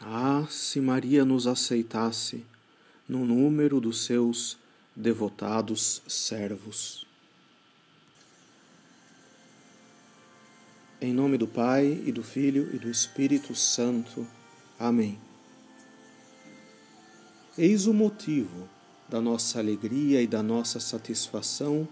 Ah, 0.00 0.46
se 0.48 0.80
Maria 0.80 1.24
nos 1.24 1.46
aceitasse 1.46 2.44
no 3.08 3.24
número 3.24 3.80
dos 3.80 4.04
seus 4.04 4.56
devotados 4.94 6.02
servos. 6.06 7.06
Em 11.00 11.12
nome 11.12 11.38
do 11.38 11.46
Pai 11.46 12.02
e 12.04 12.12
do 12.12 12.22
Filho 12.22 12.68
e 12.74 12.78
do 12.78 12.90
Espírito 12.90 13.54
Santo. 13.54 14.26
Amém. 14.78 15.18
Eis 17.56 17.86
o 17.86 17.94
motivo 17.94 18.68
da 19.08 19.20
nossa 19.20 19.58
alegria 19.58 20.20
e 20.20 20.26
da 20.26 20.42
nossa 20.42 20.80
satisfação. 20.80 21.88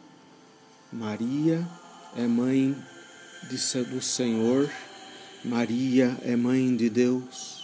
Maria 0.93 1.67
é 2.17 2.27
mãe 2.27 2.77
de, 3.49 3.85
do 3.85 4.03
Senhor, 4.03 4.71
Maria 5.45 6.17
é 6.23 6.37
mãe 6.37 6.75
de 6.77 6.91
Deus. 6.91 7.56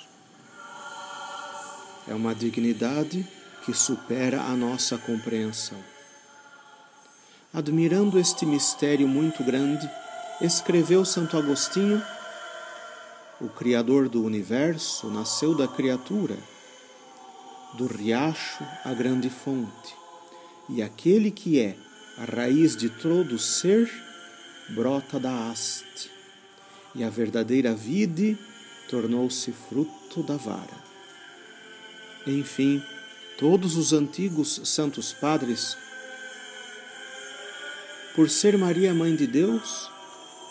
É 2.07 2.15
uma 2.15 2.35
dignidade 2.35 3.27
que 3.65 3.73
supera 3.73 4.43
a 4.43 4.57
nossa 4.57 4.99
compreensão. 4.99 5.79
Admirando 7.55 8.19
este 8.19 8.45
mistério 8.45 9.07
muito 9.07 9.45
grande, 9.45 9.89
escreveu 10.41 11.05
Santo 11.05 11.37
Agostinho: 11.37 12.03
O 13.41 13.49
Criador 13.49 14.09
do 14.09 14.25
universo 14.25 15.09
nasceu 15.09 15.55
da 15.55 15.69
criatura, 15.69 16.37
do 17.75 17.87
riacho 17.87 18.65
a 18.85 18.93
grande 18.93 19.31
fonte, 19.31 19.95
e 20.69 20.83
aquele 20.83 21.31
que 21.31 21.61
é 21.61 21.77
a 22.19 22.25
raiz 22.25 22.77
de 22.77 22.89
todo 22.89 23.39
ser 23.39 23.91
brota 24.71 25.21
da 25.21 25.51
haste, 25.51 26.11
e 26.95 27.05
a 27.05 27.11
verdadeira 27.11 27.75
vide 27.75 28.37
tornou-se 28.89 29.53
fruto 29.53 30.23
da 30.23 30.37
vara. 30.37 30.92
Enfim, 32.27 32.83
todos 33.37 33.77
os 33.77 33.93
antigos 33.93 34.61
santos 34.65 35.13
padres, 35.13 35.77
por 38.15 38.31
ser 38.31 38.57
Maria 38.57 38.95
Mãe 38.95 39.17
de 39.17 39.27
Deus, 39.27 39.91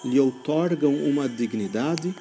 lhe 0.04 0.20
outorgam 0.20 0.94
uma 0.94 1.30
dignidade 1.30 2.14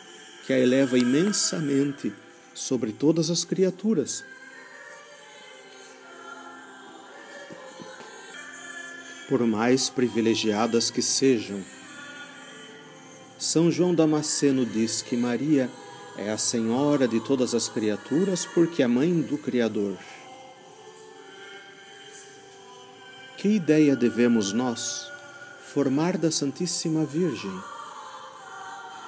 que 0.47 0.53
a 0.53 0.59
eleva 0.59 0.98
imensamente 0.98 2.12
sobre 2.55 2.93
todas 2.93 3.31
as 3.31 3.45
criaturas. 3.45 4.25
Por 9.28 9.47
mais 9.47 9.89
privilegiadas 9.89 10.91
que 10.91 11.03
sejam. 11.03 11.65
São 13.39 13.71
João 13.71 13.95
Damasceno 13.95 14.67
diz 14.67 15.03
que 15.03 15.17
Maria 15.17 15.71
é 16.21 16.31
a 16.31 16.37
Senhora 16.37 17.09
de 17.09 17.19
todas 17.19 17.55
as 17.55 17.67
criaturas, 17.67 18.45
porque 18.45 18.83
é 18.83 18.87
mãe 18.87 19.23
do 19.23 19.39
Criador. 19.39 19.97
Que 23.39 23.49
ideia 23.49 23.97
devemos 23.97 24.53
nós 24.53 25.11
formar 25.73 26.19
da 26.19 26.31
Santíssima 26.31 27.07
Virgem? 27.07 27.59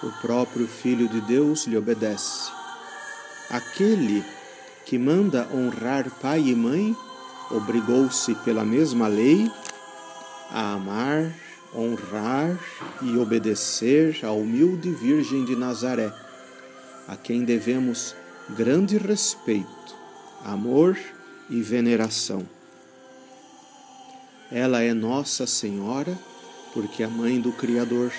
O 0.03 0.11
próprio 0.23 0.67
Filho 0.67 1.07
de 1.07 1.21
Deus 1.21 1.67
lhe 1.67 1.77
obedece. 1.77 2.51
Aquele 3.51 4.25
que 4.87 4.97
manda 4.99 5.47
honrar 5.53 6.11
pai 6.19 6.41
e 6.41 6.55
mãe 6.55 6.97
obrigou-se 7.51 8.35
pela 8.37 8.65
mesma 8.65 9.07
lei 9.07 9.53
a 10.51 10.73
amar, 10.73 11.31
honrar 11.77 12.59
e 13.03 13.19
obedecer 13.19 14.19
à 14.25 14.33
humilde 14.33 14.91
Virgem 14.91 15.45
de 15.45 15.55
Nazaré 15.55 16.11
a 17.13 17.17
quem 17.17 17.45
devemos 17.45 18.17
grande 18.49 18.97
respeito, 18.97 19.95
amor 20.43 20.99
e 21.51 21.61
veneração. 21.61 22.49
Ela 24.51 24.81
é 24.81 24.95
Nossa 24.95 25.47
Senhora, 25.47 26.19
porque 26.73 27.03
é 27.03 27.07
a 27.07 27.11
mãe 27.11 27.39
do 27.39 27.53
Criador. 27.53 28.11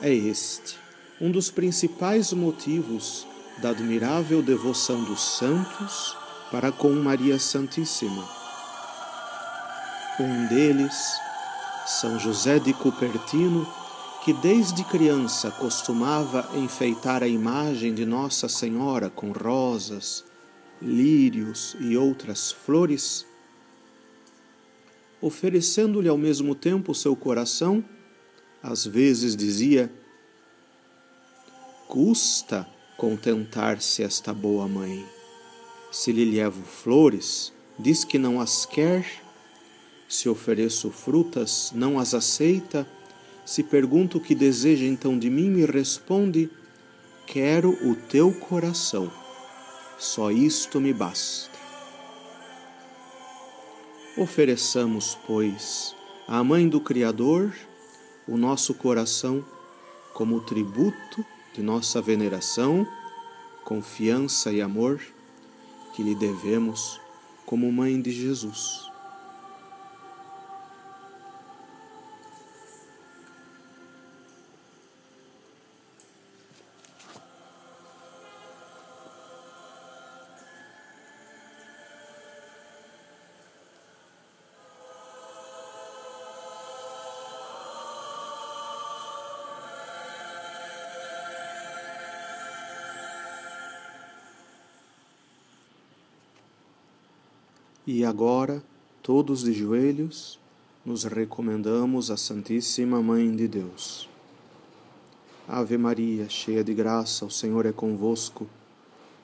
É 0.00 0.14
este 0.14 0.78
um 1.20 1.32
dos 1.32 1.50
principais 1.50 2.32
motivos 2.32 3.26
da 3.58 3.70
admirável 3.70 4.40
devoção 4.40 5.02
dos 5.02 5.36
santos 5.36 6.16
para 6.52 6.70
com 6.70 6.92
Maria 6.92 7.40
Santíssima. 7.40 8.24
Um 10.20 10.46
deles, 10.46 10.94
São 11.86 12.20
José 12.20 12.60
de 12.60 12.72
Cupertino, 12.72 13.79
que 14.24 14.32
desde 14.34 14.84
criança 14.84 15.50
costumava 15.50 16.50
enfeitar 16.54 17.22
a 17.22 17.28
imagem 17.28 17.94
de 17.94 18.04
Nossa 18.04 18.48
Senhora 18.48 19.08
com 19.08 19.32
rosas, 19.32 20.24
lírios 20.80 21.74
e 21.80 21.96
outras 21.96 22.52
flores, 22.52 23.26
oferecendo-lhe 25.22 26.08
ao 26.08 26.18
mesmo 26.18 26.54
tempo 26.54 26.94
seu 26.94 27.16
coração, 27.16 27.82
às 28.62 28.86
vezes 28.86 29.34
dizia: 29.34 29.90
Custa 31.88 32.68
contentar-se 32.98 34.02
esta 34.02 34.34
boa 34.34 34.68
mãe. 34.68 35.06
Se 35.90 36.12
lhe 36.12 36.26
levo 36.26 36.62
flores, 36.62 37.52
diz 37.78 38.04
que 38.04 38.18
não 38.18 38.38
as 38.38 38.66
quer. 38.66 39.22
Se 40.06 40.28
ofereço 40.28 40.90
frutas, 40.90 41.72
não 41.74 41.98
as 41.98 42.14
aceita 42.14 42.86
se 43.50 43.64
pergunto 43.64 44.18
o 44.18 44.20
que 44.20 44.32
deseja 44.32 44.84
então 44.84 45.18
de 45.18 45.28
mim, 45.28 45.50
me 45.50 45.64
responde: 45.66 46.48
Quero 47.26 47.70
o 47.84 47.96
teu 47.96 48.32
coração. 48.32 49.10
Só 49.98 50.30
isto 50.30 50.80
me 50.80 50.92
basta. 50.92 51.58
Ofereçamos, 54.16 55.18
pois, 55.26 55.96
à 56.28 56.44
Mãe 56.44 56.68
do 56.68 56.80
Criador 56.80 57.52
o 58.28 58.36
nosso 58.36 58.72
coração 58.72 59.44
como 60.14 60.42
tributo 60.42 61.26
de 61.52 61.60
nossa 61.60 62.00
veneração, 62.00 62.86
confiança 63.64 64.52
e 64.52 64.62
amor 64.62 65.00
que 65.92 66.04
lhe 66.04 66.14
devemos 66.14 67.00
como 67.44 67.72
Mãe 67.72 68.00
de 68.00 68.12
Jesus. 68.12 68.89
E 97.86 98.04
agora, 98.04 98.62
todos 99.02 99.42
de 99.42 99.52
joelhos, 99.52 100.38
nos 100.84 101.04
recomendamos 101.04 102.10
à 102.10 102.16
Santíssima 102.16 103.02
Mãe 103.02 103.34
de 103.34 103.48
Deus. 103.48 104.08
Ave 105.48 105.78
Maria, 105.78 106.28
cheia 106.28 106.62
de 106.62 106.74
graça, 106.74 107.24
o 107.24 107.30
Senhor 107.30 107.64
é 107.64 107.72
convosco. 107.72 108.46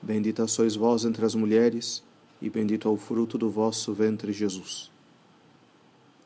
Bendita 0.01 0.47
sois 0.47 0.75
vós 0.75 1.05
entre 1.05 1.23
as 1.23 1.35
mulheres, 1.35 2.03
e 2.41 2.49
bendito 2.49 2.87
é 2.87 2.91
o 2.91 2.97
fruto 2.97 3.37
do 3.37 3.49
vosso 3.49 3.93
ventre, 3.93 4.33
Jesus. 4.33 4.91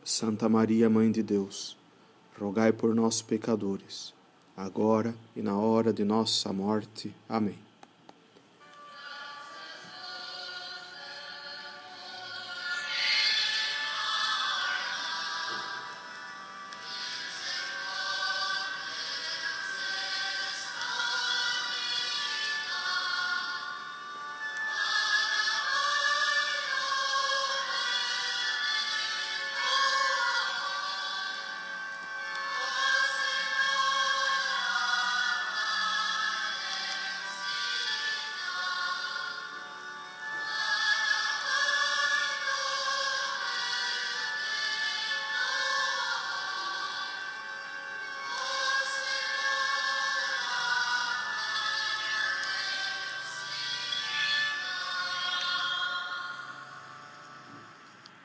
Santa 0.03 0.50
Maria, 0.50 0.90
Mãe 0.90 1.12
de 1.12 1.22
Deus, 1.22 1.78
rogai 2.40 2.72
por 2.72 2.96
nós, 2.96 3.22
pecadores, 3.22 4.14
agora 4.56 5.14
e 5.36 5.41
na 5.41 5.58
hora 5.58 5.94
de 5.94 6.03
nossa 6.03 6.52
morte. 6.52 7.14
Amém. 7.30 7.71